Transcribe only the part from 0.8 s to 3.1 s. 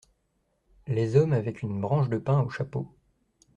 Les hommes avec une branche de pin au chapeau.